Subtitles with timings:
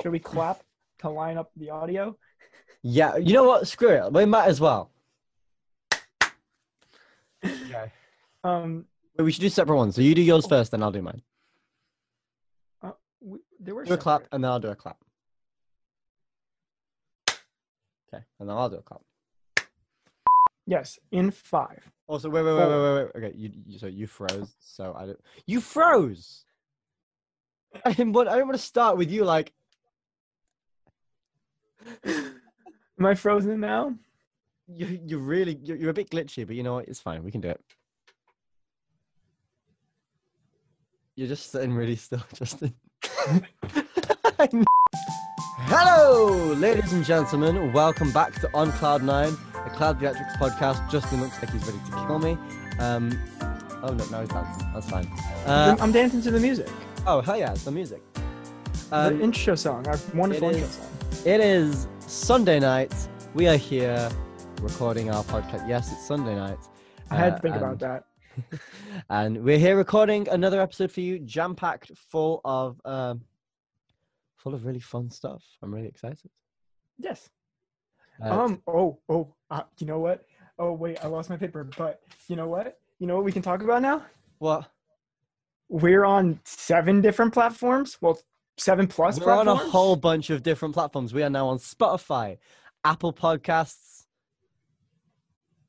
[0.00, 0.62] Should we clap
[1.00, 2.16] to line up the audio?
[2.82, 3.68] Yeah, you know what?
[3.68, 4.12] Screw it.
[4.12, 4.90] We might as well.
[7.44, 7.92] Okay.
[8.42, 8.86] Um,
[9.16, 9.94] But we should do separate ones.
[9.94, 11.20] So you do yours first, then I'll do mine.
[13.20, 14.34] we, there were Do a clap, separate.
[14.34, 14.96] and then I'll do a clap.
[17.28, 19.02] Okay, and then I'll do a clap.
[20.66, 21.82] Yes, in five.
[22.06, 23.24] Also, wait, wait, wait, wait, wait, wait.
[23.24, 24.54] Okay, you, you so you froze.
[24.60, 25.20] So I don't.
[25.46, 26.44] You froze.
[27.84, 28.28] I didn't want.
[28.28, 29.52] I didn't want to start with you like.
[32.06, 33.94] Am I frozen now?
[34.68, 35.58] You, you really.
[35.62, 36.88] You're, you're a bit glitchy, but you know what?
[36.88, 37.22] It's fine.
[37.24, 37.60] We can do it.
[41.16, 42.74] You're just sitting really still, Justin.
[45.66, 47.72] Hello, ladies and gentlemen.
[47.72, 50.90] Welcome back to On Cloud Nine, a Cloud Theatrics podcast.
[50.90, 52.36] Justin looks like he's ready to kill me.
[52.78, 53.18] Um,
[53.82, 54.68] oh no, no, he's dancing.
[54.72, 55.06] That's fine.
[55.46, 56.68] Uh, I'm dancing to the music.
[57.06, 58.02] oh hell yeah, it's the music.
[58.90, 60.88] the Um, intro song, our wonderful intro song.
[61.24, 62.92] It is Sunday night.
[63.34, 64.10] We are here
[64.60, 65.68] recording our podcast.
[65.68, 66.58] Yes, it's Sunday night.
[67.10, 68.04] I had Uh, to think about and- that.
[69.10, 73.20] and we're here recording another episode for you, jam packed, full of um,
[74.36, 75.44] full of really fun stuff.
[75.62, 76.30] I'm really excited.
[76.98, 77.28] Yes.
[78.24, 78.62] Uh, Um.
[78.66, 78.98] Oh.
[79.08, 79.34] Oh.
[79.50, 80.24] Uh, you know what?
[80.58, 81.62] Oh wait, I lost my paper.
[81.76, 82.78] But you know what?
[82.98, 84.04] You know what we can talk about now?
[84.38, 84.68] what?
[85.68, 87.96] We're on seven different platforms.
[88.00, 88.18] Well,
[88.58, 89.20] seven plus.
[89.20, 91.12] We're on a whole bunch of different platforms.
[91.12, 92.38] We are now on Spotify,
[92.84, 94.06] Apple Podcasts,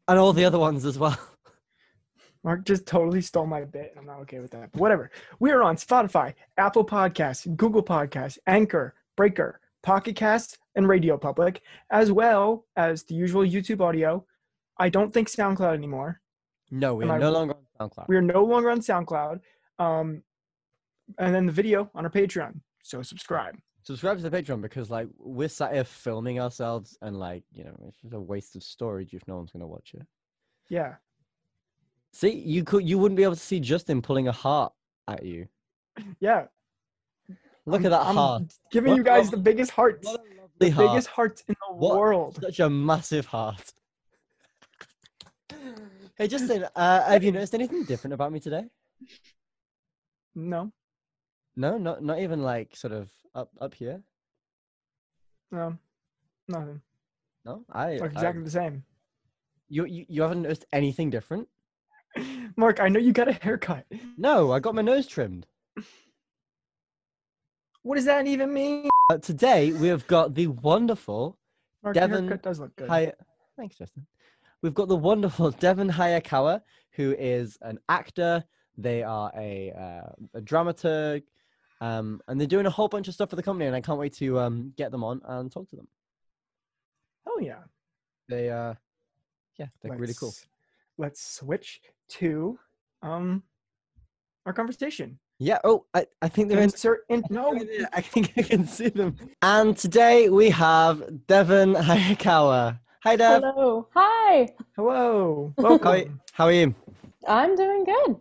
[0.07, 1.17] and all the other ones as well.
[2.43, 3.91] Mark just totally stole my bit.
[3.91, 4.71] and I'm not okay with that.
[4.73, 5.11] But whatever.
[5.39, 11.61] We are on Spotify, Apple Podcasts, Google Podcasts, Anchor, Breaker, Pocket Casts, and Radio Public,
[11.89, 14.25] as well as the usual YouTube audio.
[14.77, 16.19] I don't think SoundCloud anymore.
[16.69, 18.05] No, we're Am I no r- longer on SoundCloud.
[18.09, 19.39] We are no longer on SoundCloud.
[19.79, 20.23] Um,
[21.19, 22.59] and then the video on our Patreon.
[22.83, 23.55] So subscribe.
[23.83, 27.75] Subscribe to the Patreon because like we're sat here filming ourselves and like you know
[27.87, 30.05] it's just a waste of storage if no one's gonna watch it.
[30.69, 30.95] Yeah.
[32.13, 34.71] See, you could you wouldn't be able to see Justin pulling a heart
[35.07, 35.47] at you.
[36.19, 36.45] Yeah.
[37.65, 38.43] Look I'm- at that I'm heart.
[38.71, 40.05] Giving What you guys a- the biggest hearts.
[40.07, 40.89] What a The heart.
[40.91, 42.39] biggest hearts in the What- world.
[42.41, 43.73] Such a massive heart.
[46.17, 48.65] hey Justin, uh, have you noticed anything different about me today?
[50.35, 50.71] No.
[51.55, 54.01] No, not not even like sort of up up here.
[55.51, 55.77] No.
[56.47, 56.81] Nothing.
[57.45, 58.83] No, I, I- exactly the same.
[59.69, 61.47] you, you you haven't noticed anything different.
[62.57, 63.85] Mark, I know you got a haircut.
[64.17, 65.45] No, I got my nose trimmed.
[67.81, 68.87] What does that even mean?
[69.09, 71.37] Uh, today we have got the wonderful
[71.83, 72.89] Mark, Devon haircut does look good.
[72.89, 73.11] Hay-
[73.57, 74.05] Thanks, Justin.
[74.61, 76.61] We've got the wonderful Devon Hayakawa,
[76.93, 78.43] who is an actor.
[78.77, 81.23] They are a uh, a dramaturg,
[81.83, 83.65] um, and they're doing a whole bunch of stuff for the company.
[83.67, 85.87] And I can't wait to um, get them on and talk to them.
[87.27, 87.63] Oh yeah.
[88.29, 88.73] They, uh,
[89.59, 90.29] yeah, they're really cool.
[90.29, 90.47] Let's-
[90.99, 91.81] Let's switch
[92.19, 92.59] to
[93.01, 93.41] um
[94.45, 95.17] our conversation.
[95.39, 95.57] Yeah.
[95.63, 96.65] Oh, I, I think they're in.
[96.65, 97.59] Insert in no
[97.93, 99.15] I think I can see them.
[99.41, 102.79] And today we have Devon Hayakawa.
[103.03, 103.41] Hi, Dev.
[103.41, 103.87] Hello.
[103.95, 104.53] Hi.
[104.75, 105.53] hello.
[105.57, 106.21] How are, Welcome.
[106.31, 106.75] how are you?
[107.27, 108.17] I'm doing good.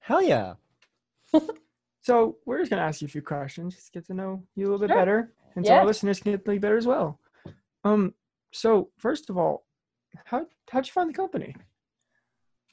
[0.00, 0.54] Hell yeah.
[2.02, 4.68] So we're just gonna ask you a few questions, just get to know you a
[4.70, 5.32] little bit better.
[5.54, 7.20] And so our listeners can get to know you better as well.
[7.84, 8.14] Um,
[8.52, 9.64] so first of all,
[10.24, 11.54] how how'd you find the company?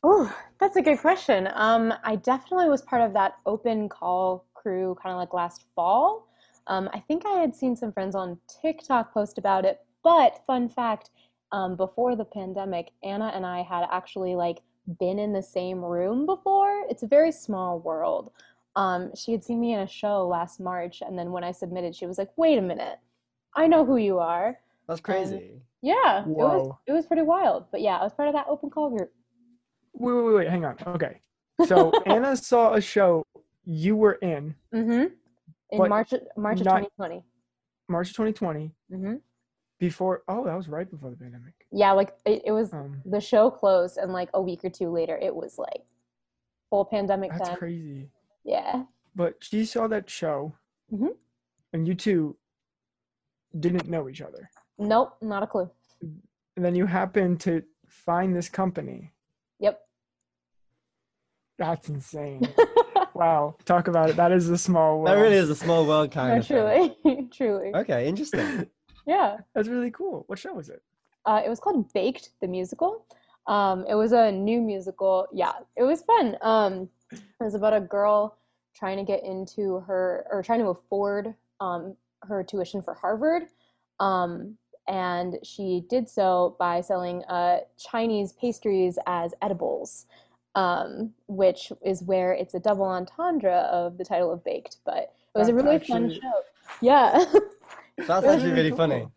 [0.04, 1.50] Oh, that's a good question.
[1.54, 6.28] Um, I definitely was part of that open call crew kind of like last fall.
[6.68, 10.70] Um, I think I had seen some friends on TikTok post about it, but fun
[10.70, 11.12] fact,
[11.52, 14.62] um, before the pandemic, Anna and I had actually like
[15.00, 16.86] been in the same room before.
[16.90, 18.32] It's a very small world.
[18.76, 21.96] Um, she had seen me in a show last March, and then when I submitted,
[21.96, 23.00] she was like, "Wait a minute,
[23.56, 24.58] I know who you are."
[24.88, 25.62] That's crazy.
[25.82, 27.66] Yeah, it was it was pretty wild.
[27.72, 29.12] But yeah, I was part of that open call group.
[29.94, 30.76] Wait, wait, wait, wait, hang on.
[30.88, 31.20] Okay.
[31.66, 33.26] So Anna saw a show
[33.66, 35.08] you were in Mm-hmm.
[35.72, 37.24] In March March of not- 2020.
[37.88, 39.16] March of 2020 Mm-hmm.
[39.80, 41.54] before oh that was right before the pandemic.
[41.72, 44.90] Yeah, like it, it was Um the show closed, and like a week or two
[44.90, 45.82] later, it was like
[46.70, 47.58] full pandemic that's then.
[47.58, 48.10] crazy.
[48.50, 48.84] Yeah.
[49.16, 50.56] But she saw that show
[50.92, 51.16] Mhm.
[51.74, 52.36] and you two
[53.60, 54.50] didn't know each other.
[54.78, 55.70] Nope, not a clue.
[56.02, 59.12] And then you happened to find this company.
[59.60, 59.80] Yep.
[61.58, 62.42] That's insane.
[63.14, 63.56] wow.
[63.66, 64.16] Talk about it.
[64.16, 65.08] That is a small world.
[65.10, 66.46] That really is a small world kind No, of.
[66.48, 66.96] thing.
[67.04, 67.72] truly, truly.
[67.76, 68.68] Okay, interesting.
[69.08, 69.38] Yeah.
[69.56, 70.24] That's really cool.
[70.28, 70.84] What show was it?
[71.26, 73.06] Uh, it was called Baked the musical.
[73.48, 75.26] Um, it was a new musical.
[75.34, 76.38] Yeah, it was fun.
[76.44, 78.38] Um, it was about a girl
[78.80, 83.44] trying to get into her or trying to afford um, her tuition for Harvard.
[84.00, 90.06] Um, and she did so by selling uh, Chinese pastries as edibles,
[90.56, 94.78] um, which is where it's a double entendre of the title of Baked.
[94.86, 96.42] But it was a That's really fun show.
[96.82, 97.24] Yeah.
[98.08, 98.78] That's actually really cool.
[98.78, 99.08] funny.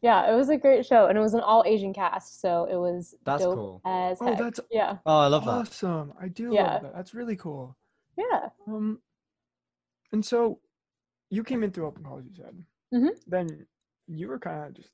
[0.00, 1.06] yeah, it was a great show.
[1.06, 2.40] And it was an all Asian cast.
[2.40, 3.82] So it was That's dope cool.
[3.84, 4.98] as Oh, that's yeah.
[5.04, 5.50] Oh, I love that.
[5.50, 6.14] awesome.
[6.20, 6.74] I do Yeah.
[6.74, 6.94] love that.
[6.94, 7.76] That's really cool.
[8.16, 8.48] Yeah.
[8.66, 9.00] Um,
[10.12, 10.60] and so
[11.30, 12.64] you came in through open calls, you said.
[12.94, 13.10] Mhm.
[13.26, 13.66] Then
[14.06, 14.90] you were kind of just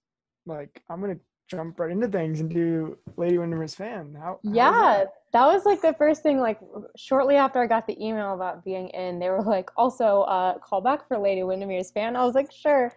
[0.46, 1.18] like, I'm gonna
[1.48, 4.14] jump right into things and do Lady Windermere's fan.
[4.14, 4.20] How?
[4.22, 5.12] how was Yeah, that?
[5.32, 6.40] that was like the first thing.
[6.40, 6.58] Like
[6.96, 10.80] shortly after I got the email about being in, they were like, "Also, uh, call
[10.80, 12.92] back for Lady Windermere's fan." I was like, "Sure."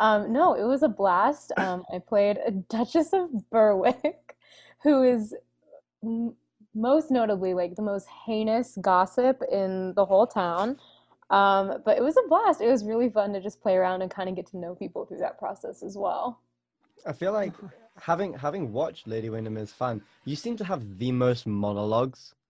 [0.00, 1.52] Um, no, it was a blast.
[1.58, 4.36] Um, I played a Duchess of Berwick,
[4.82, 5.34] who is
[6.02, 6.34] m-
[6.74, 10.76] most notably like the most heinous gossip in the whole town.
[11.32, 12.60] Um, but it was a blast.
[12.60, 15.06] It was really fun to just play around and kind of get to know people
[15.06, 16.40] through that process as well.
[17.06, 17.54] I feel like
[17.98, 22.34] having having watched Lady Windermere's fan, you seem to have the most monologues.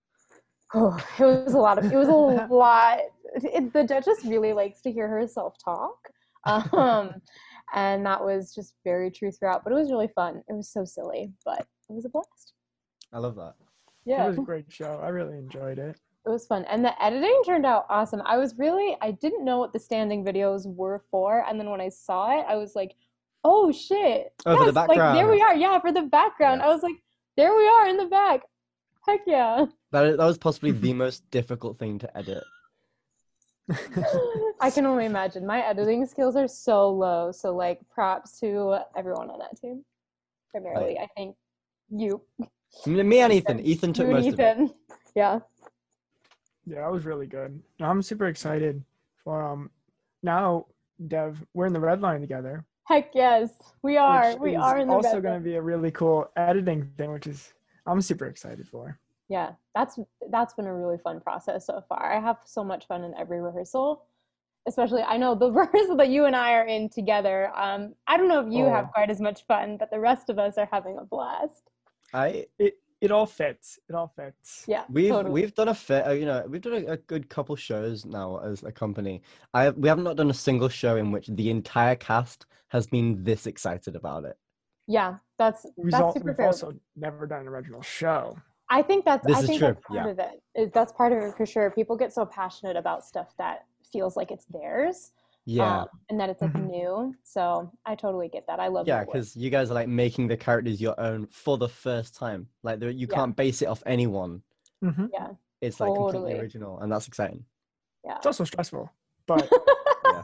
[0.74, 3.00] Oh, it was a lot of it was a lot.
[3.34, 5.98] It, the Duchess really likes to hear herself talk,
[6.72, 7.20] um,
[7.74, 9.64] and that was just very true throughout.
[9.64, 10.42] But it was really fun.
[10.48, 12.54] It was so silly, but it was a blast.
[13.12, 13.54] I love that.
[14.06, 14.98] Yeah, It was a great show.
[15.02, 16.00] I really enjoyed it.
[16.24, 18.22] It was fun, and the editing turned out awesome.
[18.24, 21.80] I was really I didn't know what the standing videos were for, and then when
[21.80, 22.94] I saw it, I was like,
[23.44, 25.16] "Oh shit!" Oh, for the background.
[25.16, 25.54] Like there we are.
[25.54, 26.60] Yeah, for the background.
[26.60, 26.68] Yeah.
[26.68, 26.96] I was like,
[27.36, 28.42] "There we are in the back."
[29.06, 29.66] Heck yeah.
[29.90, 32.44] That that was possibly the most difficult thing to edit.
[34.60, 35.46] I can only imagine.
[35.46, 37.32] My editing skills are so low.
[37.32, 39.84] So like props to everyone on that team.
[40.50, 41.36] Primarily, I think
[41.90, 42.20] you.
[42.86, 43.60] Me and Ethan.
[43.60, 44.52] Ethan took most of it.
[44.52, 44.74] Ethan.
[45.14, 45.40] Yeah.
[46.66, 47.60] Yeah, that was really good.
[47.80, 48.82] I'm super excited
[49.24, 49.70] for um
[50.22, 50.66] now,
[51.08, 52.64] Dev, we're in the red line together.
[52.84, 53.50] Heck yes.
[53.82, 54.36] We are.
[54.36, 57.26] We are in the also red going to be a really cool editing thing, which
[57.26, 57.54] is
[57.86, 58.98] I'm super excited for.
[59.28, 59.52] Yeah.
[59.74, 59.98] That's
[60.30, 62.12] that's been a really fun process so far.
[62.12, 64.04] I have so much fun in every rehearsal.
[64.68, 67.50] Especially I know the rehearsal that you and I are in together.
[67.56, 68.70] Um I don't know if you Oh.
[68.70, 71.70] have quite as much fun, but the rest of us are having a blast.
[72.14, 73.78] I It it all fits.
[73.88, 74.64] It all fits.
[74.66, 74.84] Yeah.
[74.88, 75.32] we've totally.
[75.36, 78.38] we've done a fair, uh, you know, we've done a, a good couple shows now
[78.50, 79.16] as a company.
[79.52, 83.22] I we have not done a single show in which the entire cast has been
[83.28, 84.36] this excited about it.
[84.86, 86.46] yeah, that's We've, that's al- super we've fair.
[86.46, 88.22] also never done an original show.
[88.70, 90.12] I think that's This I is think true, that's part yeah.
[90.12, 90.42] of it.
[90.54, 91.70] Is that's part of it for sure.
[91.70, 93.56] People get so passionate about stuff that
[93.92, 95.12] feels like it's theirs.
[95.44, 96.70] Yeah, um, and that it's like Mhm.
[96.70, 97.14] new.
[97.24, 98.60] So I totally get that.
[98.60, 101.68] I love yeah, because you guys are like making the characters your own for the
[101.68, 102.48] first time.
[102.62, 103.14] Like you Yeah.
[103.14, 104.42] can't base it off anyone.
[104.80, 105.30] hmm yeah,
[105.60, 107.44] It's like completely original, and that's exciting.
[108.04, 108.16] yeah.
[108.16, 108.90] It's also stressful,
[109.26, 109.50] but
[110.04, 110.22] Yeah.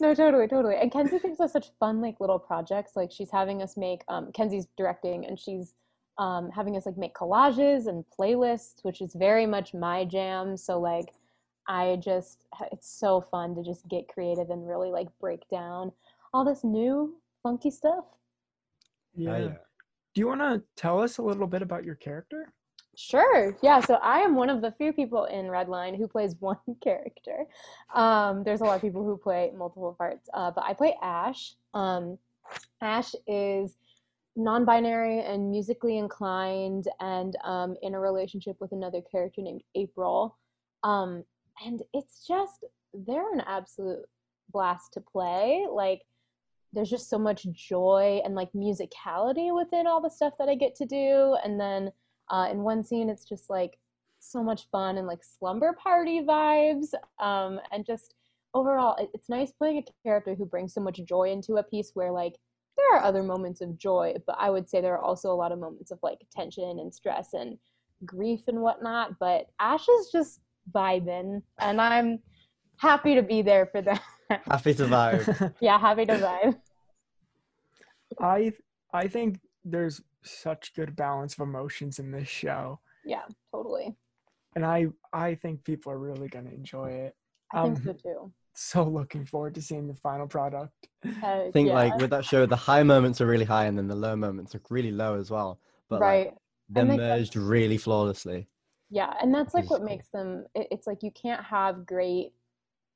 [0.00, 0.76] No, totally, totally.
[0.76, 2.92] And Kenzie gives us such fun, like little projects.
[2.94, 4.02] Like she's having us make.
[4.08, 5.74] Um, Kenzie's directing, and she's
[6.18, 10.56] um, having us like make collages and playlists, which is very much my jam.
[10.56, 11.12] So like,
[11.68, 15.92] I just it's so fun to just get creative and really like break down
[16.32, 18.04] all this new funky stuff.
[19.14, 19.38] yeah.
[19.38, 19.54] yeah.
[20.14, 22.52] Do you want to tell us a little bit about your character?
[22.96, 23.56] Sure.
[23.62, 23.80] Yeah.
[23.80, 27.44] So I am one of the few people in Redline who plays one character.
[27.94, 31.54] Um, there's a lot of people who play multiple parts, uh, but I play Ash.
[31.74, 32.18] Um,
[32.80, 33.76] Ash is
[34.34, 40.36] non-binary and musically inclined, and um, in a relationship with another character named April.
[40.82, 41.24] Um,
[41.64, 42.64] and it's just
[43.06, 44.04] they're an absolute
[44.50, 45.66] blast to play.
[45.70, 46.02] Like
[46.72, 50.74] there's just so much joy and like musicality within all the stuff that I get
[50.76, 51.92] to do, and then
[52.30, 53.78] uh, in one scene, it's just like
[54.20, 56.92] so much fun and like slumber party vibes.
[57.18, 58.14] Um, and just
[58.54, 61.92] overall, it, it's nice playing a character who brings so much joy into a piece
[61.94, 62.36] where like
[62.76, 65.52] there are other moments of joy, but I would say there are also a lot
[65.52, 67.58] of moments of like tension and stress and
[68.04, 69.18] grief and whatnot.
[69.18, 70.40] But Ash is just
[70.74, 72.20] vibing, and I'm
[72.76, 74.02] happy to be there for that.
[74.46, 75.54] Happy to vibe.
[75.60, 76.56] yeah, happy to vibe.
[78.20, 78.52] I
[78.92, 83.96] I think there's such good balance of emotions in this show, Yeah, totally.
[84.54, 87.16] and I I think people are really gonna enjoy it.
[87.52, 88.32] I think Um, so too.
[88.54, 90.88] So looking forward to seeing the final product.
[91.22, 93.78] Uh, I think yeah, like with that show, the high moments are really high, and
[93.78, 95.60] then the low moments are really low as well.
[95.88, 96.26] But right.
[96.26, 96.34] like,
[96.68, 98.48] they're And, like, merged really flawlessly.
[98.90, 100.46] Yeah, and that's like what makes them.
[100.54, 102.32] It, it's like you can't have great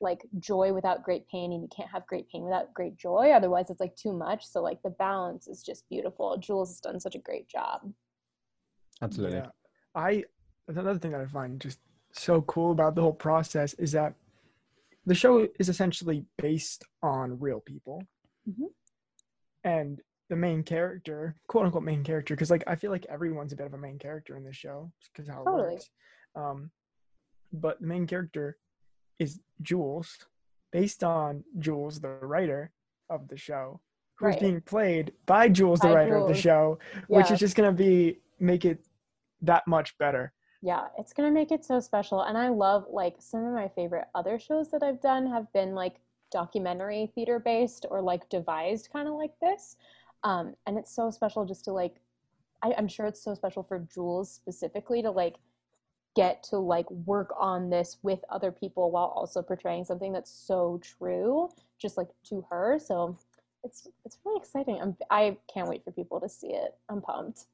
[0.01, 3.31] like joy without great pain, and you can't have great pain without great joy.
[3.31, 4.47] Otherwise, it's like too much.
[4.47, 6.37] So like the balance is just beautiful.
[6.39, 7.93] Jules has done such a great job.
[9.01, 9.39] Absolutely.
[9.39, 9.49] Yeah.
[9.95, 10.25] I
[10.69, 11.79] another thing that I find just
[12.13, 14.15] so cool about the whole process is that
[15.05, 18.07] the show is essentially based on real people,
[18.49, 18.71] Mhm.
[19.65, 20.01] and
[20.33, 23.67] the main character, quote unquote main character, because like I feel like everyone's a bit
[23.67, 25.75] of a main character in this show, because how it Totally.
[25.75, 25.91] works.
[26.35, 26.71] Um,
[27.53, 28.57] but the main character
[29.19, 30.27] is Jules,
[30.73, 32.73] based on Jules, the writer
[33.11, 33.83] of the show,
[34.15, 34.41] who's Right.
[34.41, 36.43] being played by Jules, the By writer of the Jules.
[36.43, 38.87] show, which is just gonna be make it
[39.43, 40.33] that much better.
[40.63, 42.23] Yeah, it's gonna make it so special.
[42.23, 45.75] And I love like some of my favorite other shows that I've done have been
[45.75, 45.97] like
[46.31, 49.77] documentary theater based or like devised kind of like this.
[50.25, 51.97] Um, and it's so special just to like
[52.63, 55.37] I, I'm sure it's so special for Jules specifically to like
[56.15, 60.81] get to like work on this with other people while also portraying something that's so
[60.83, 61.49] true,
[61.79, 62.79] just like to her.
[62.79, 63.19] So
[63.65, 64.79] it's it's really exciting.
[64.81, 66.77] I'm I can't wait for people to see it.
[66.89, 67.47] I'm pumped.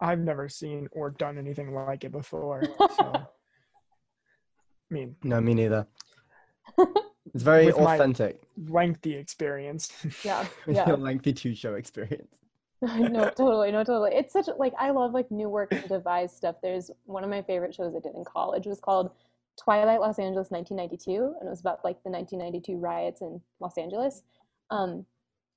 [0.00, 2.62] I've never seen or done anything like it before.
[2.78, 3.24] So, I
[4.90, 5.86] mean, No, me neither.
[7.34, 8.42] It's very With my- authentic.
[8.68, 9.92] lengthy experience.
[10.24, 10.86] Yeah, yeah.
[10.88, 12.28] Your lengthy two show experience.
[12.82, 14.12] no, totally, no, totally.
[14.14, 16.56] It's such like I love like new work and devised stuff.
[16.62, 19.10] There's one of my favorite shows I did in college was called
[19.58, 24.22] Twilight Los Angeles 1992, and it was about like the 1992 riots in Los Angeles.
[24.70, 25.06] Um,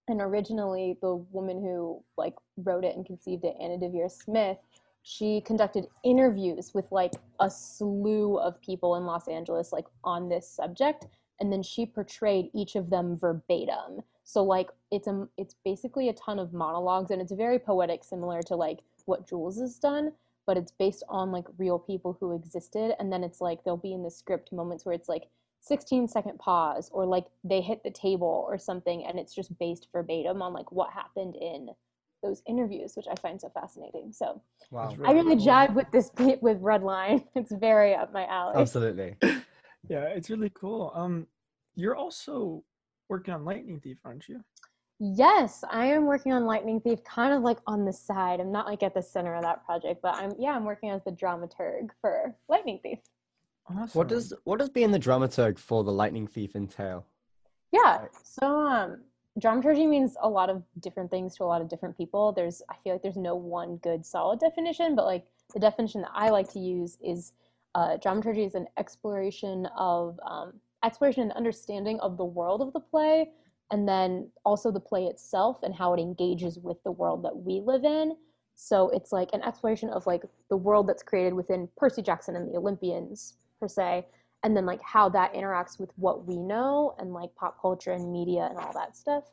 [0.08, 4.58] and originally, the woman who like wrote it and conceived it, Anna Deavere Smith,
[5.04, 10.50] she conducted interviews with like a slew of people in Los Angeles, like on this
[10.50, 11.06] subject,
[11.40, 14.02] and then she portrayed each of them verbatim.
[14.24, 18.42] So like it's a it's basically a ton of monologues and it's very poetic, similar
[18.44, 20.12] to like what Jules has done,
[20.46, 22.94] but it's based on like real people who existed.
[23.00, 25.30] And then it's like there'll be in the script moments where it's like
[25.62, 29.88] 16 second pause or like they hit the table or something and it's just based
[29.92, 31.70] verbatim on like what happened in
[32.22, 34.12] those interviews, which I find so fascinating.
[34.12, 34.42] So
[34.72, 34.90] Wow.
[34.90, 35.46] That's I really cool.
[35.46, 37.26] jive with this bit with Redline.
[37.36, 38.62] It's very up my alley.
[38.62, 39.16] Absolutely.
[39.88, 40.92] yeah, it's really cool.
[40.94, 41.28] Um,
[41.76, 42.64] you're also
[43.08, 44.44] working on Lightning Thief, aren't you?
[45.00, 48.42] Yes, I am working on Lightning Thief kind of like on the side.
[48.42, 51.02] I'm not like at the center of that project, but I'm yeah, I'm working as
[51.06, 53.00] the dramaturg for Lightning Thief.
[53.70, 53.98] Awesome.
[53.98, 57.06] What does what does being the dramaturg for the Lightning Thief entail?
[57.72, 58.06] Yeah.
[58.24, 59.02] So um
[59.40, 62.34] dramaturgy means a lot of different things to a lot of different people.
[62.34, 66.12] There's I feel like there's no one good solid definition, but like the definition that
[66.14, 67.32] I like to use is
[67.76, 72.80] uh, dramaturgy is an exploration of um, exploration and understanding of the world of the
[72.80, 73.30] play,
[73.72, 77.62] and then also the play itself and how it engages with the world that we
[77.64, 78.16] live in.
[78.56, 82.52] So it's like an exploration of like the world that's created within Percy Jackson and
[82.52, 84.06] the Olympians per se,
[84.44, 88.12] and then like how that interacts with what we know and like pop culture and
[88.12, 89.26] media and all that stuff.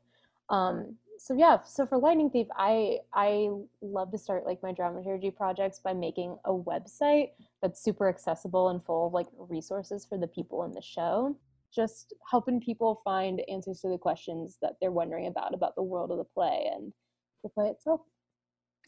[0.48, 5.30] Um, so yeah, so for Lightning Thief, I I love to start like my dramaturgy
[5.30, 7.30] projects by making a website
[7.62, 11.36] that's super accessible and full of like resources for the people in the show.
[11.74, 16.10] Just helping people find answers to the questions that they're wondering about about the world
[16.10, 16.92] of the play and
[17.42, 18.00] the play itself.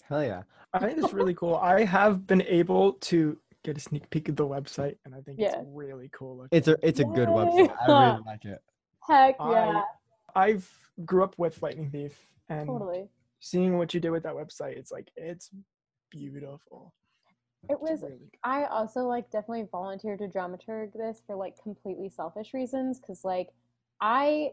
[0.08, 0.42] Hell yeah.
[0.72, 1.56] I think it's really cool.
[1.56, 5.38] I have been able to get a sneak peek of the website, and I think
[5.40, 5.48] Yeah.
[5.58, 6.36] it's really cool.
[6.38, 6.56] Looking.
[6.56, 7.74] It's a it's a good website.
[7.86, 8.60] I really like it.
[9.06, 9.82] Heck I- yeah,
[10.38, 10.70] I've
[11.04, 12.16] grew up with Lightning Thief,
[12.48, 13.08] and totally.
[13.40, 15.50] seeing what you did with that website, it's like it's
[16.10, 16.94] beautiful.
[17.68, 18.30] It was really.
[18.44, 23.48] I also like definitely volunteered to dramaturg this for like completely selfish reasons because like
[24.00, 24.52] I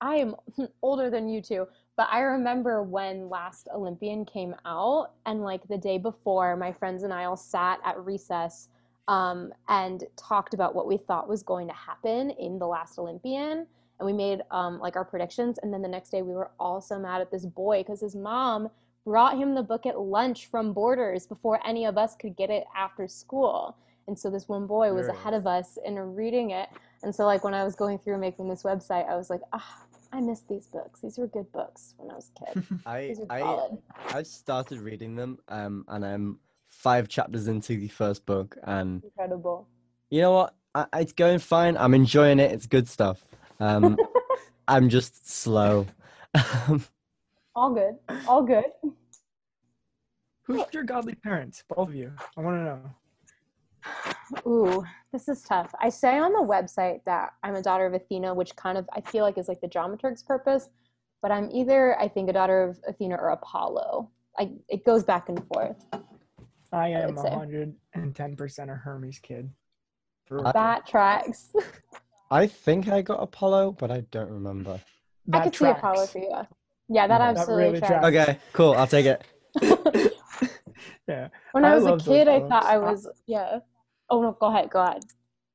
[0.00, 0.36] I am
[0.82, 5.76] older than you two, but I remember when Last Olympian came out and like the
[5.76, 8.68] day before my friends and I all sat at recess
[9.06, 13.66] um, and talked about what we thought was going to happen in the Last Olympian
[14.00, 16.80] and we made um, like our predictions and then the next day we were all
[16.80, 18.68] so mad at this boy because his mom
[19.04, 22.64] brought him the book at lunch from Borders before any of us could get it
[22.76, 23.76] after school.
[24.06, 26.68] And so this one boy was ahead of us in reading it.
[27.02, 29.84] And so like when I was going through making this website, I was like, ah,
[30.12, 31.00] I missed these books.
[31.00, 32.66] These were good books when I was a kid.
[32.86, 33.68] I I.
[34.08, 36.38] I started reading them um and I'm
[36.68, 39.68] five chapters into the first book and Incredible.
[40.10, 40.54] you know what?
[40.74, 41.76] I, it's going fine.
[41.76, 42.52] I'm enjoying it.
[42.52, 43.24] It's good stuff.
[43.60, 43.96] Um
[44.68, 45.86] I'm just slow.
[46.34, 46.84] Um,
[47.56, 47.96] All good.
[48.28, 48.66] All good.
[50.44, 51.64] Who's your godly parents?
[51.68, 52.12] Both of you.
[52.36, 52.80] I want to know.
[54.46, 55.74] Ooh, this is tough.
[55.80, 59.00] I say on the website that I'm a daughter of Athena, which kind of I
[59.00, 60.68] feel like is like the dramaturg's purpose,
[61.20, 64.10] but I'm either I think a daughter of Athena or Apollo.
[64.38, 65.84] I it goes back and forth.
[66.72, 69.50] I am would 110% a Hermes kid.
[70.30, 71.52] That tracks.
[72.30, 74.80] I think I got Apollo, but I don't remember.
[75.32, 76.30] I that could see Apollo for you.
[76.88, 78.06] Yeah, that Yeah, that absolutely really tracks.
[78.12, 78.28] tracks.
[78.30, 78.72] Okay, cool.
[78.74, 79.22] I'll take it.
[81.08, 81.28] yeah.
[81.52, 82.64] when I I was a kid, I thought.
[82.64, 83.58] I I- was yeah.
[84.08, 85.04] Oh no, go ahead, go ahead.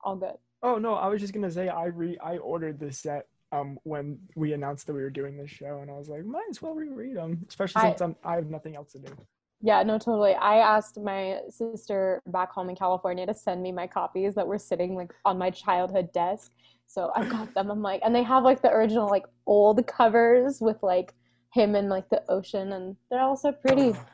[0.04, 0.36] All good.
[0.64, 4.20] Oh no, I was just gonna say I re I ordered this set um when
[4.36, 6.74] we announced that we were doing this show, and I was like, might as well
[6.74, 9.16] reread them, especially I- since I'm, I have nothing else to do.
[9.62, 10.36] Yeah, no, totally.
[10.36, 14.60] I asked my sister back home in California to send me my copies that were
[14.60, 16.52] sitting like on my childhood desk.
[16.88, 17.72] So I got them.
[17.72, 21.14] I'm like, and they have like the original like old covers with like
[21.52, 23.94] him and like the ocean, and they're all so pretty.
[23.94, 24.06] Oh,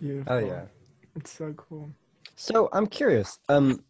[0.00, 0.32] beautiful.
[0.32, 0.62] Oh yeah.
[1.16, 1.90] it's so cool.
[2.36, 3.38] So I'm curious.
[3.48, 3.84] Um,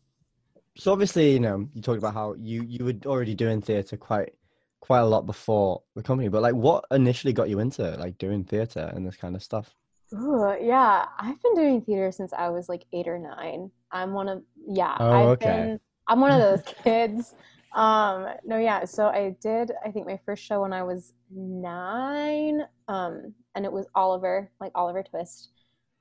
[0.76, 4.35] so obviously, you know, you talked about how you you were already doing theatre quite
[4.80, 8.44] quite a lot before the company, but like, what initially got you into like doing
[8.44, 9.75] theatre and this kind of stuff?
[10.14, 13.71] Ooh, yeah, I've been doing theater since I was like eight or nine.
[13.93, 15.71] I'm one of yeah, Oh, I've okay.
[15.71, 17.35] been I'm one of those kids.
[17.73, 22.62] Um, no, yeah, so I did I think my first show when I was nine,
[22.88, 25.50] um, and it was Oliver, like Oliver Twist.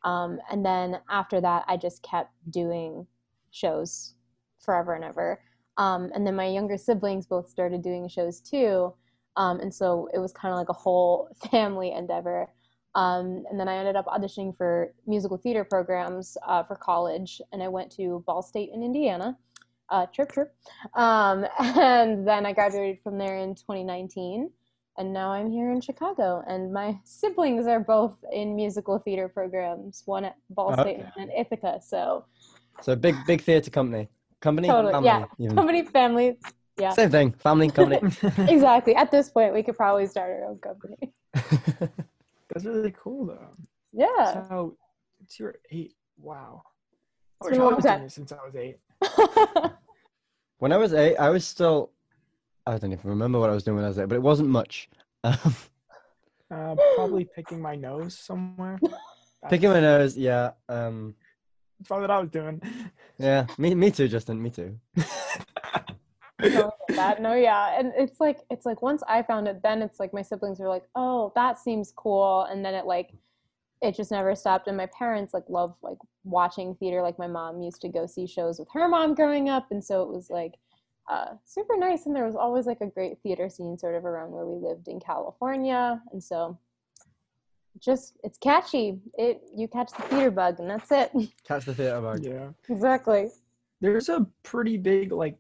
[0.03, 3.05] Um, and then after that, I just kept doing
[3.51, 4.15] shows
[4.59, 5.39] forever and ever.
[5.77, 8.93] Um, and then my younger siblings both started doing shows too.
[9.35, 12.49] Um, and so it was kind of like a whole family endeavor.
[12.95, 17.61] Um, and then I ended up auditioning for musical theater programs uh, for college, and
[17.61, 19.37] I went to Ball State in Indiana.
[19.89, 20.53] Uh, trip, trip.
[20.95, 24.49] Um, and then I graduated from there in 2019,
[24.97, 26.43] and now I'm here in Chicago.
[26.47, 31.09] And my siblings are both in musical theater programs, one at Ball State Okay.
[31.17, 31.79] and Ithaca.
[31.81, 32.25] So
[32.81, 34.09] So big big theatre company,
[34.41, 35.25] company, Totally, family, yeah.
[35.39, 35.55] even.
[35.55, 36.37] company, family,
[36.79, 36.91] yeah.
[36.93, 37.99] same thing, family, company.
[38.47, 38.95] exactly.
[38.95, 41.13] At this point, we could probably start our own company.
[42.49, 43.55] That's really cool though.
[43.91, 44.47] Yeah.
[44.47, 44.77] So
[45.21, 45.93] it's your eight.
[46.17, 46.63] Wow.
[47.41, 48.09] I It's been a I long was doing time.
[48.09, 48.79] since I was eight.
[50.59, 51.91] when I was eight, I was still.
[52.65, 54.49] I don't even remember what I was doing when I was eight, but it wasn't
[54.49, 54.89] much.
[55.23, 55.37] Um,
[56.51, 58.79] Uh, probably picking my nose somewhere.
[59.49, 60.51] picking my nose, yeah.
[60.67, 61.13] Um,
[61.77, 62.59] That's probably what I was doing.
[63.19, 64.79] yeah, me, me too, Justin, me too.
[66.43, 67.21] Totally that.
[67.21, 67.77] No, yeah.
[67.77, 70.69] And it's like it's like once I found it, then it's like my siblings were
[70.69, 73.11] like, Oh, that seems cool and then it like
[73.81, 74.67] it just never stopped.
[74.67, 77.01] And my parents like love like watching theater.
[77.01, 80.01] Like my mom used to go see shows with her mom growing up and so
[80.03, 80.55] it was like
[81.09, 84.31] uh, super nice and there was always like a great theater scene sort of around
[84.31, 86.01] where we lived in California.
[86.11, 86.57] And so
[87.79, 88.99] just it's catchy.
[89.17, 91.11] It you catch the theater bug and that's it.
[91.47, 92.23] Catch the theatre bug.
[92.23, 92.49] yeah.
[92.69, 93.29] exactly.
[93.81, 95.37] There's a pretty big like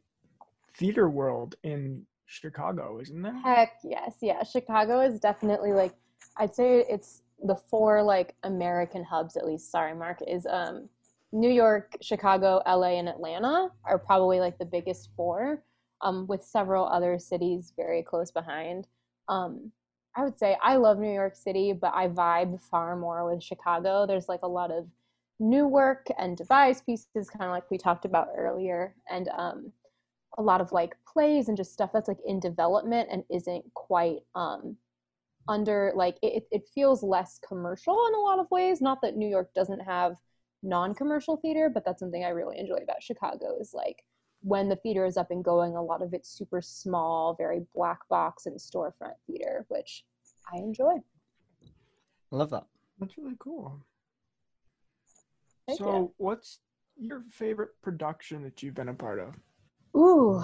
[0.79, 3.37] theater world in Chicago, isn't there?
[3.43, 4.43] Heck yes, yeah.
[4.43, 5.93] Chicago is definitely like
[6.37, 9.71] I'd say it's the four like American hubs at least.
[9.71, 10.89] Sorry, Mark is um
[11.31, 15.63] New York, Chicago, LA, and Atlanta are probably like the biggest four,
[16.01, 18.87] um, with several other cities very close behind.
[19.27, 19.71] Um,
[20.15, 24.07] I would say I love New York City, but I vibe far more with Chicago.
[24.07, 24.87] There's like a lot of
[25.39, 29.71] new work and devised pieces, kind of like we talked about earlier, and um,
[30.39, 34.19] a lot of like plays and just stuff that's like in development and isn't quite
[34.33, 34.75] um
[35.47, 39.27] under like it, it feels less commercial in a lot of ways not that new
[39.27, 40.15] york doesn't have
[40.63, 44.03] non-commercial theater but that's something i really enjoy about chicago is like
[44.41, 47.99] when the theater is up and going a lot of it's super small very black
[48.09, 50.03] box and storefront theater which
[50.53, 50.95] i enjoy
[52.31, 52.65] I love that.
[52.99, 53.79] That's really cool.
[55.67, 56.13] Thank so, you.
[56.17, 56.59] what's
[56.97, 59.35] your favorite production that you've been a part of?
[59.95, 60.43] Ooh,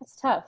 [0.00, 0.44] that's tough.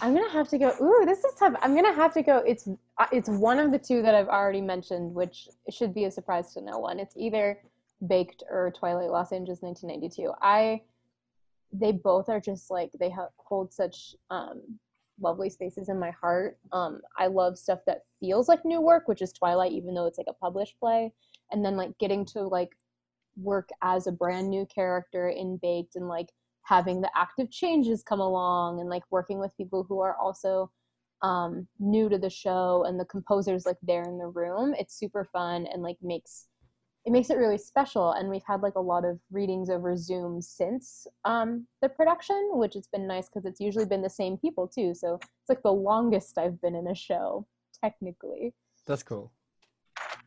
[0.00, 0.74] I'm gonna have to go.
[0.80, 1.54] Ooh, this is tough.
[1.62, 2.38] I'm gonna have to go.
[2.38, 6.10] It's uh, it's one of the two that I've already mentioned, which should be a
[6.10, 7.00] surprise to no one.
[7.00, 7.58] It's either
[8.06, 10.32] Baked or Twilight Los Angeles 1992.
[10.40, 10.82] I
[11.72, 14.62] they both are just like they hold such um,
[15.20, 16.58] lovely spaces in my heart.
[16.72, 20.18] Um, I love stuff that feels like new work, which is Twilight, even though it's
[20.18, 21.12] like a published play,
[21.50, 22.70] and then like getting to like
[23.40, 26.30] work as a brand new character in Baked and like
[26.64, 30.70] having the active changes come along and like working with people who are also
[31.22, 34.74] um, new to the show and the composers like there in the room.
[34.78, 36.48] It's super fun and like makes
[37.04, 38.12] it makes it really special.
[38.12, 42.74] And we've had like a lot of readings over Zoom since um, the production, which
[42.74, 44.94] has been nice because it's usually been the same people too.
[44.94, 47.46] So it's like the longest I've been in a show
[47.82, 48.52] technically.
[48.86, 49.32] That's cool.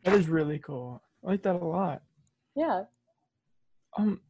[0.02, 1.02] That is really cool.
[1.24, 2.02] I like that a lot.
[2.56, 2.84] Yeah.
[3.96, 4.20] Um,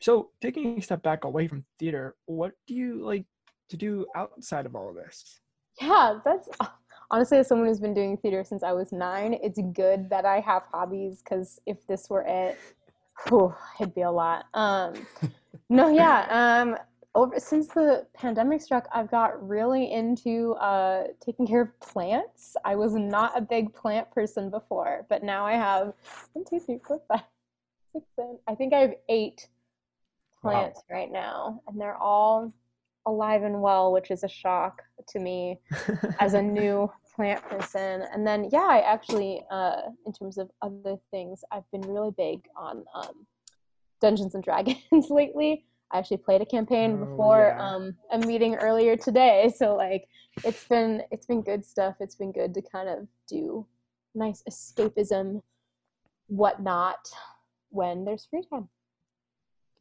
[0.00, 3.24] so taking a step back away from theater, what do you like
[3.70, 5.40] to do outside of all of this?
[5.80, 6.48] Yeah, that's
[7.10, 10.40] honestly, as someone who's been doing theater since I was nine, it's good that I
[10.40, 12.58] have hobbies because if this were it,
[13.28, 14.46] whew, it'd be a lot.
[14.54, 14.94] Um,
[15.68, 16.26] no, yeah.
[16.30, 16.76] Um,
[17.14, 22.56] over since the pandemic struck, I've got really into uh, taking care of plants.
[22.64, 25.92] I was not a big plant person before, but now I have
[26.32, 27.22] one, two, three, four, five,
[27.94, 28.38] six, seven.
[28.46, 29.48] I think I have eight
[30.42, 30.50] Wow.
[30.50, 32.52] plants right now, and they're all
[33.06, 35.58] alive and well, which is a shock to me
[36.20, 38.02] as a new plant person.
[38.12, 42.40] And then, yeah, I actually, uh, in terms of other things, I've been really big
[42.56, 43.26] on um,
[44.02, 44.76] Dungeons and Dragons
[45.10, 45.64] lately.
[45.92, 47.66] I actually played a campaign Oh, before yeah.
[47.66, 50.08] um, a meeting earlier today, so like
[50.44, 51.94] it's been it's been good stuff.
[52.00, 53.66] It's been good to kind of do
[54.14, 55.40] nice escapism,
[56.26, 57.08] whatnot,
[57.74, 58.68] when there's free time.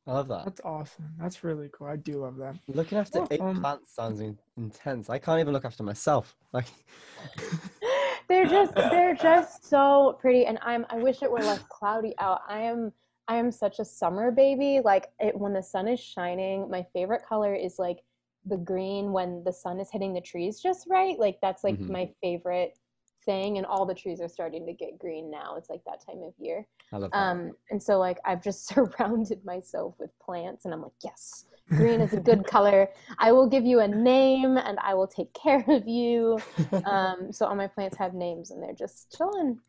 [0.06, 0.44] I love that.
[0.46, 1.06] That's awesome.
[1.18, 1.88] That's really cool.
[1.88, 2.56] I do love that.
[2.68, 5.10] Looking after Yeah, eight um, plants sounds in- intense.
[5.10, 6.36] I can't even look after myself.
[6.52, 6.66] Like,
[8.28, 12.42] they're just they're just so pretty and i'm i wish it were less cloudy out
[12.48, 12.92] i am
[13.28, 17.22] i am such a summer baby like it when the sun is shining my favorite
[17.28, 18.00] color is like
[18.46, 21.90] the green when the sun is hitting the trees just right like that's like Mhm.
[21.90, 22.78] my favorite
[23.26, 26.22] thing and all the trees are starting to get green now it's like that time
[26.24, 27.18] of year I love that.
[27.18, 32.02] um and so like i've just surrounded myself with plants and i'm like yes green
[32.02, 35.64] is a good color i will give you a name and i will take care
[35.68, 36.40] of you
[36.86, 39.60] um, so all my plants have names and they're just chilling.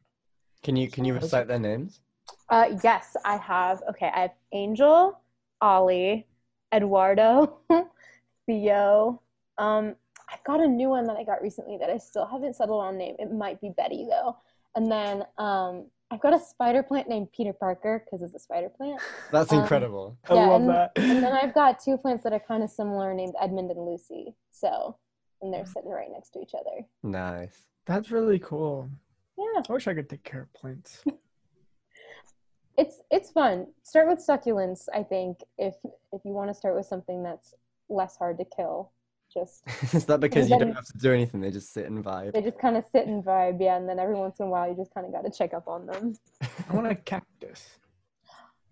[0.63, 2.01] can you can you recite their names?
[2.49, 3.83] Uh, yes, I have.
[3.91, 5.21] Okay, I have Angel,
[5.61, 6.27] Ollie,
[6.73, 7.59] Eduardo,
[8.47, 9.21] Theo.
[9.59, 9.95] Um,
[10.33, 12.97] I've got a new one that I got recently that I still haven't settled on
[12.97, 13.17] name.
[13.19, 14.37] It might be Betty though.
[14.77, 18.69] And then um, I've got a spider plant named Peter Parker because it's a spider
[18.69, 19.01] plant.
[19.31, 20.17] That's Um, incredible.
[20.29, 20.93] I love and- that.
[20.97, 24.35] And then I've got two plants that are kind of similar named Edmund and Lucy.
[24.51, 24.97] So,
[25.43, 26.87] and they're sitting right next to each other.
[27.03, 27.67] Nice.
[27.87, 28.89] That's really cool.
[29.39, 29.63] Yeah.
[29.69, 31.05] I wish I could take care of plants.
[32.77, 33.67] it's it's fun.
[33.83, 34.89] Start with succulents.
[34.95, 35.75] I think if
[36.13, 37.55] if you want to start with something that's
[37.89, 38.91] less hard to kill,
[39.35, 39.63] just
[39.95, 41.41] Is that because you then- don't have to do anything?
[41.41, 42.33] They just sit and vibe.
[42.33, 43.77] they just kind of sit and vibe, yeah.
[43.77, 45.67] And then every once in a while, you just kind of got to check up
[45.69, 46.15] on them.
[46.71, 47.69] I want a cactus.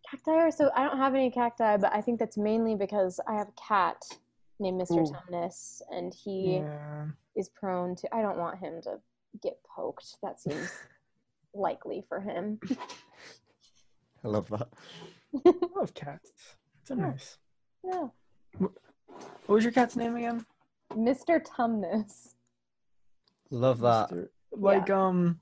[0.08, 3.34] Cacti are so I don't have any cacti, but I think that's mainly because I
[3.34, 3.96] have a cat
[4.60, 4.98] named Mr.
[5.00, 5.12] Ooh.
[5.12, 7.06] Tumnus, and he Yeah.
[7.36, 8.14] is prone to.
[8.14, 8.98] I don't want him to
[9.42, 10.16] get poked.
[10.22, 10.70] That seems
[11.54, 12.60] likely for him.
[14.24, 14.68] I love that.
[15.46, 16.30] I love cats.
[16.82, 17.00] It's a Yeah.
[17.00, 17.38] nice.
[17.84, 18.08] Yeah,
[18.58, 18.70] What
[19.48, 20.44] was your cat's name again?
[20.96, 21.44] Mr.
[21.44, 22.34] Tumnus.
[23.50, 24.10] Love that.
[24.10, 24.28] Mr.
[24.52, 25.40] Like um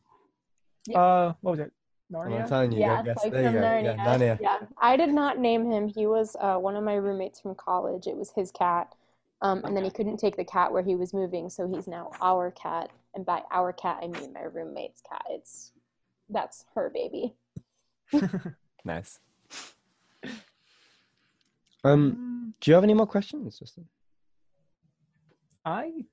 [0.87, 1.01] Yeah.
[1.01, 1.73] uh what was it?
[2.13, 2.49] I'm Narnia?
[2.49, 3.23] telling you, yeah, go guess.
[3.23, 3.59] like there you go.
[3.59, 3.85] Narnia.
[3.97, 4.41] Yeah, Narnia.
[4.41, 5.87] Yeah, I did not name him.
[5.89, 8.09] He was uh, one of my roommates from college.
[8.09, 8.93] It was his cat,
[9.43, 12.11] um, and then he couldn't take the cat where he was moving, so he's now
[12.21, 12.91] our cat.
[13.15, 15.23] And by our cat, I mean my roommate's cat.
[15.31, 15.71] It's
[16.29, 17.35] that's her baby.
[18.85, 19.19] Nice.
[21.85, 23.87] Um, do you have any more questions, Justin?
[25.65, 26.05] I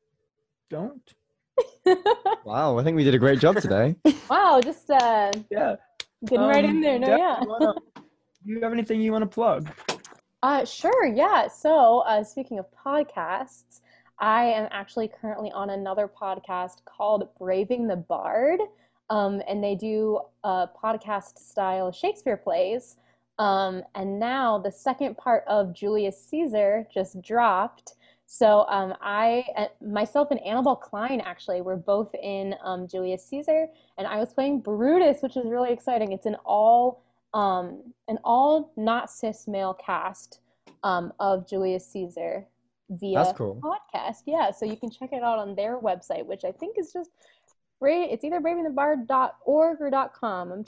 [0.69, 1.13] don't.
[2.43, 3.95] Wow, I think we did a great job today.
[4.29, 5.75] wow, just uh, Yeah.
[6.25, 6.99] getting right in Um, there.
[6.99, 7.41] No, yeah.
[7.41, 8.03] you wanna- Do
[8.53, 9.69] you have anything you want to plug?
[10.43, 11.47] Uh, sure, yeah.
[11.47, 13.81] So, uh, speaking of podcasts,
[14.19, 18.59] I am actually currently on another podcast called Braving the Bard.
[19.09, 22.97] Um, and they do uh, podcast style Shakespeare plays.
[23.39, 27.93] Um, and now the second part of Julius Caesar just dropped.
[28.29, 33.67] So um, I, uh, myself and Annabelle Klein actually were both in um, Julius Caesar,
[33.97, 36.11] and I was playing Brutus, which is really exciting.
[36.11, 40.41] It's an all um, an all not cis male cast
[40.83, 42.45] um, of Julius Caesar
[42.89, 43.61] via That's cool.
[43.63, 44.23] podcast.
[44.25, 47.11] Yeah, so you can check it out on their website, which I think is just.
[47.79, 50.51] It's either bravingthebard.org or .com.
[50.51, 50.65] I'm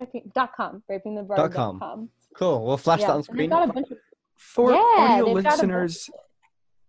[0.00, 0.82] checking .com.
[0.90, 1.78] Bravingthebard.com.
[1.78, 2.08] com.
[2.34, 2.66] Cool.
[2.66, 3.50] We'll flash Yeah, that on screen.
[3.50, 3.98] got a bunch of
[4.36, 6.10] For Yeah, audio they've got a listeners,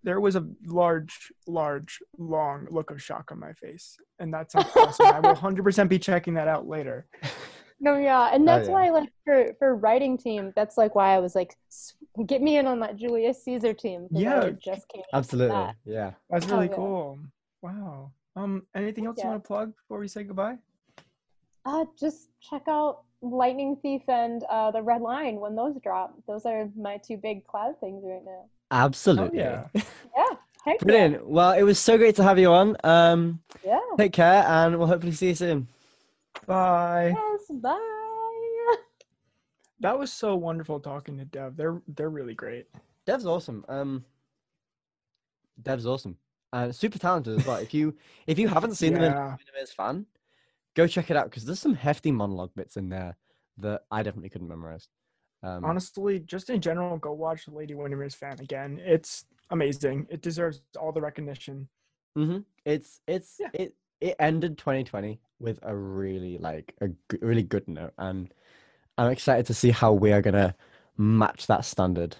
[0.07, 5.05] there was a large, large, long look of shock on my face, and that's awesome.
[5.05, 7.07] I will 100% be checking that out later.
[7.81, 8.73] No, yeah, and Oh, that's yeah.
[8.73, 11.55] why, like, for for writing team, that's like why I was like,
[12.25, 14.07] get me in on that Julius Caesar team.
[14.09, 14.51] Yeah.
[14.63, 15.03] just came.
[15.13, 15.53] Absolutely.
[15.57, 15.75] that.
[15.83, 16.11] Yeah.
[16.29, 16.75] That's Oh, really yeah.
[16.75, 17.19] cool.
[17.61, 18.11] Wow.
[18.37, 20.55] Um, anything else you want to plug before we say goodbye?
[21.65, 26.15] Uh, just check out Lightning Thief and uh, the Red Line when those drop.
[26.29, 28.45] Those are my two big cloud things right now.
[28.71, 29.39] Absolutely.
[29.39, 29.67] yeah.
[29.73, 29.81] Yeah,
[30.65, 30.85] heck yeah.
[30.85, 31.27] Brilliant.
[31.27, 32.75] Well, it was so great to have you on.
[32.83, 33.79] Um, Yeah.
[33.97, 35.67] take care, and we'll hopefully see you soon.
[36.45, 37.13] Bye.
[37.15, 37.59] Yes.
[37.61, 38.75] Bye.
[39.79, 41.55] That was so wonderful talking to Dev.
[41.55, 42.65] They're they're really great.
[43.05, 43.63] Dev's awesome.
[43.69, 44.03] Um,
[45.61, 46.17] Dev's awesome
[46.53, 47.57] and super talented as well.
[47.57, 49.35] if you if you haven't seen them in Yeah.
[49.75, 50.05] Fan,
[50.75, 53.15] go check it out because there's some hefty monologue bits in there
[53.59, 54.87] that I definitely couldn't memorize.
[55.43, 58.79] Um, Honestly, just in general, go watch Lady Windermere's fan again.
[58.83, 60.07] It's amazing.
[60.09, 61.69] It deserves all the recognition.
[62.17, 62.43] mhm.
[62.65, 63.49] It's it's Yeah.
[63.53, 68.33] it it ended 2020 with a really like a g- really good note, and
[68.97, 70.55] I'm excited to see how we are gonna
[70.97, 72.15] match that standard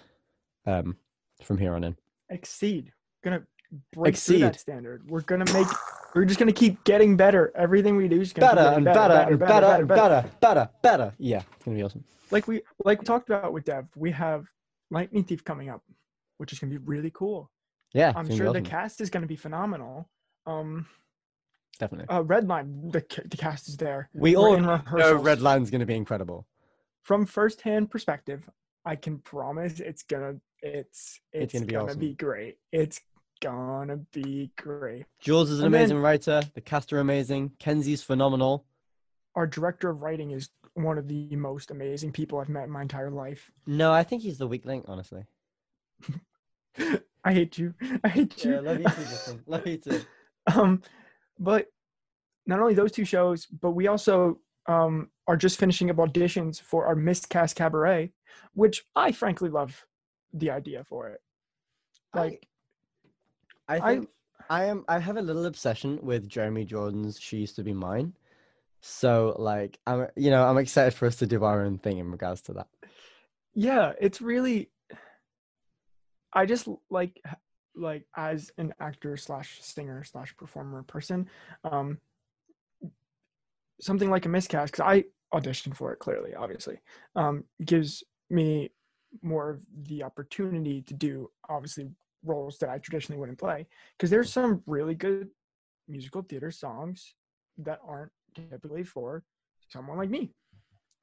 [0.66, 0.96] um,
[1.42, 1.96] from here on in.
[2.30, 2.92] Exceed.
[3.24, 3.44] Gonna
[3.92, 5.08] break through that standard.
[5.08, 5.66] We're gonna make.
[6.14, 7.52] We're just gonna keep getting better.
[7.54, 11.14] Everything we do is gonna Better and better and better better, and better, better, better.
[11.18, 12.04] Yeah, it's gonna be awesome.
[12.30, 14.46] Like we like we talked about with Dev, we have
[14.90, 15.82] Lightning Thief coming up,
[16.38, 17.50] which is gonna be really cool.
[17.94, 20.08] Yeah, I'm sure the cast is gonna be phenomenal.
[20.46, 20.86] Um,
[21.78, 22.06] definitely.
[22.08, 24.08] uh, Redline, the the cast is there.
[24.14, 24.78] We We're all in know.
[24.88, 26.46] Redline's gonna be incredible.
[27.02, 28.48] From firsthand perspective,
[28.84, 32.00] I can promise it's gonna it's It's it's, gonna be gonna awesome.
[32.00, 32.58] be great.
[32.72, 33.00] It's
[33.40, 35.06] gonna be great.
[35.20, 36.42] Jules is an And then- amazing writer.
[36.54, 37.50] The cast are amazing.
[37.58, 38.64] Kenzie's phenomenal.
[39.34, 42.82] Our director of writing is one of the most amazing people I've met in my
[42.82, 43.50] entire life.
[43.66, 45.24] No, I think he's the weak link, honestly.
[47.24, 47.74] I hate you.
[48.04, 48.52] I hate you.
[48.52, 49.42] Yeah, love you too, Justin.
[49.46, 50.00] Love you too.
[50.54, 50.82] um,
[51.38, 51.66] but
[52.46, 56.86] not only those two shows, but we also um, are just finishing up auditions for
[56.86, 58.12] our Miscast Cabaret,
[58.54, 59.84] which I frankly love
[60.32, 61.20] the idea for it.
[62.14, 62.46] Like,
[63.68, 64.08] I I- think
[64.50, 64.84] I am.
[64.88, 68.14] I have a little obsession with Jeremy Jordan's "She Used to Be Mine,"
[68.80, 72.10] so like I'm, you know, I'm excited for us to do our own thing in
[72.10, 72.68] regards to that.
[73.54, 74.70] yeah, it's really.
[76.32, 77.20] I just like
[77.74, 81.28] like as an actor slash singer slash performer person,
[81.64, 81.98] um,
[83.80, 85.04] something like a miscast because I
[85.36, 86.80] auditioned for it clearly, obviously,
[87.16, 88.70] um, gives me
[89.22, 91.90] more of the opportunity to do obviously
[92.28, 95.28] roles that I traditionally wouldn't play because there's some really good
[95.88, 97.14] musical theater songs
[97.58, 99.24] that aren't typically for
[99.68, 100.30] someone like me,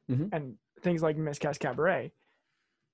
[0.09, 0.29] Mhm.
[0.31, 2.11] and things like Miscast Cabaret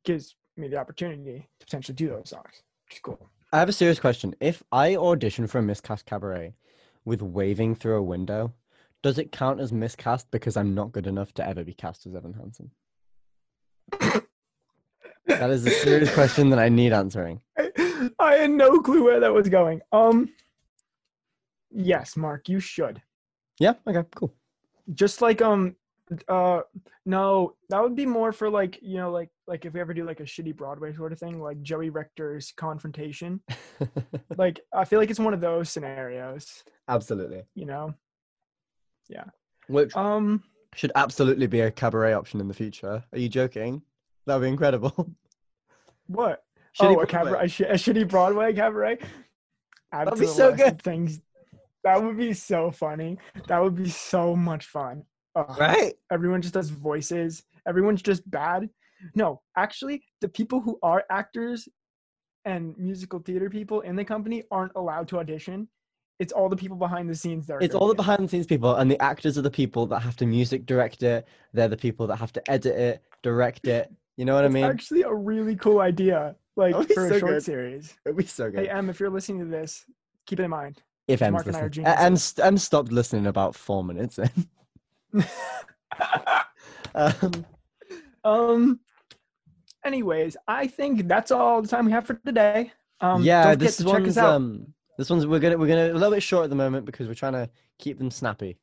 [0.04, 3.30] gives me the opportunity to potentially do those songs, which is cool.
[3.54, 4.34] I have a serious question.
[4.40, 6.56] If I audition for a miscast cabaret
[7.06, 8.54] with waving through a window,
[9.02, 12.16] does it count as miscast because I'm not good enough to ever be cast as
[12.16, 12.72] Evan Hansen?
[15.28, 17.42] That is a serious question that I need answering.
[18.20, 19.82] I had no clue where that was going.
[19.92, 20.30] Um,
[21.72, 23.02] yes, Mark, you should.
[23.60, 23.74] Yeah.
[23.88, 24.08] Okay.
[24.16, 24.34] Cool.
[24.94, 25.76] Just like um,
[26.28, 26.62] uh,
[27.06, 30.06] no, that would be more for like you know like like if we ever do
[30.06, 33.42] like a shitty Broadway sort of thing, like Joey Richter's Confrontation.
[34.38, 37.44] like I feel like it's one of those scenarios, Absolutely.
[37.56, 37.94] you know.
[39.10, 39.26] Yeah.
[39.68, 40.44] Which Um,
[40.76, 43.04] should absolutely be a cabaret option in the future.
[43.12, 43.82] Are you joking?
[44.26, 45.10] That would be incredible.
[46.08, 46.44] what?
[46.80, 47.46] Oh, shitty oh, a, cabaret, Broadway.
[47.46, 49.00] a, sh- a shitty Broadway cabaret.
[49.92, 50.82] That'd be so good.
[50.82, 51.22] Things
[51.84, 53.18] that would be so funny.
[53.48, 55.04] That would be so much fun.
[55.36, 55.58] Ugh.
[55.58, 55.94] Right?
[56.12, 58.68] everyone just does voices everyone's just bad
[59.16, 61.70] no actually the people who are actors
[62.44, 65.70] and musical theater people in the company aren't allowed to audition
[66.20, 67.98] it's all the people behind the scenes that are It's all the be in it.
[67.98, 71.02] behind the scenes people, and the actors are the people that have to music direct
[71.02, 71.28] it.
[71.52, 73.92] They're the people that have to edit it, direct it.
[74.18, 74.66] You know what it's I mean?
[74.66, 77.44] actually a really cool idea like That'd be for a short good.
[77.44, 78.62] series It'd be so good.
[78.62, 79.86] hey em if you're listening to this
[80.26, 81.86] keep it in mind if M's Mark and I are listening.
[81.88, 82.24] A- M, geniuses.
[82.24, 84.30] st- M stopped listening about four minutes in.
[86.96, 87.46] um,
[88.24, 88.80] um
[89.84, 93.78] anyways i think that's all the time we have for today um yeah, don't this
[93.78, 96.22] to check one's us out um, this one's we're gonna we're gonna a little bit
[96.22, 98.60] short at the moment because we're trying to keep them snappy.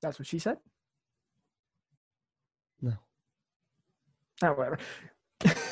[0.00, 0.58] That's what she said.
[2.80, 2.92] No.
[4.44, 4.78] Oh, whatever.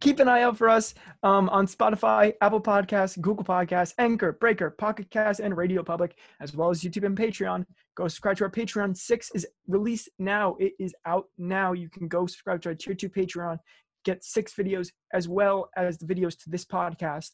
[0.00, 4.70] Keep an eye out for us um, on Spotify, Apple Podcasts, Google Podcasts, Anchor, Breaker,
[4.70, 7.64] Pocket Cast, and Radio Public, as well as YouTube and Patreon.
[7.96, 8.96] Go subscribe to our Patreon.
[8.96, 10.56] Six is released now.
[10.60, 11.72] It is out now.
[11.72, 13.58] You can go subscribe to our Tier 2 Patreon,
[14.04, 17.30] get six videos as well as the videos to this podcast.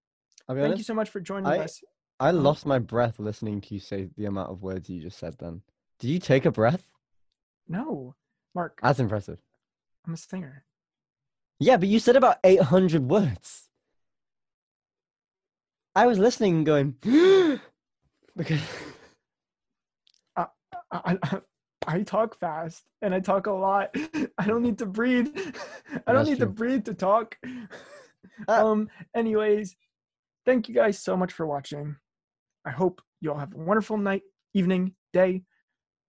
[0.49, 1.81] Thank you so much for joining I- us.
[2.23, 5.36] I lost my breath listening to you say the amount of words you just said.
[5.38, 5.62] Then
[5.99, 6.86] did you take a breath?
[7.67, 8.15] No,
[8.55, 9.39] Mark, That's impressive.
[10.07, 10.63] I'm a singer.
[11.59, 13.67] Yeah, but you said about 800 words.
[15.97, 16.91] I was listening and going,
[18.38, 18.62] because
[20.38, 20.47] I,
[20.93, 21.41] I,
[21.86, 23.93] I talk fast and I talk a lot.
[24.38, 25.27] I don't need to breathe.
[26.07, 27.38] I don't That's need to breathe to talk.
[28.47, 28.62] Ah.
[28.63, 28.89] um.
[29.13, 29.75] Anyways,
[30.45, 31.97] thank you guys so much for watching.
[32.65, 34.21] I hope you all have a wonderful night,
[34.54, 35.43] evening, day,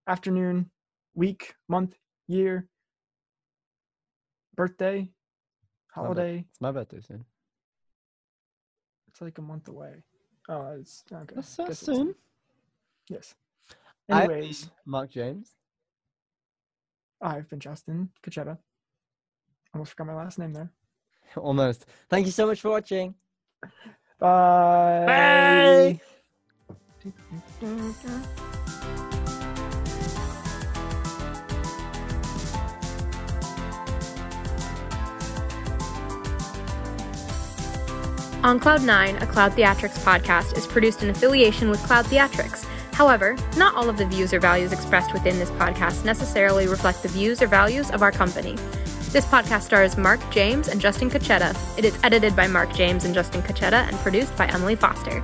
[0.07, 0.71] afternoon,
[1.13, 1.95] week, month,
[2.27, 2.67] year,
[4.55, 5.11] birthday,
[5.93, 6.45] holiday.
[6.49, 7.25] it's my birthday soon.
[9.09, 10.03] It's like a month away.
[10.49, 11.35] Oh, it's okay.
[11.35, 12.15] That's so guess it's- soon.
[13.09, 13.35] Yes.
[14.09, 15.55] I've been Anyways, Mark James.
[17.21, 18.57] I've been Justin Cachetta.
[19.73, 20.71] Almost forgot my last name there.
[21.37, 21.85] Almost.
[22.09, 23.15] Thank you so much for watching.
[24.19, 25.05] Bye.
[25.07, 26.01] Bye.
[38.43, 42.65] On Cloud 9, a Cloud Theatrics podcast is produced in affiliation with Cloud Theatrics.
[42.93, 47.09] However, not all of the views or values expressed within this podcast necessarily reflect the
[47.09, 48.55] views or values of our company.
[49.11, 51.55] This podcast stars Mark James and Justin Cachetta.
[51.77, 55.23] It is edited by Mark James and Justin Cachetta and produced by Emily Foster.